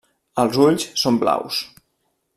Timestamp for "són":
1.03-1.21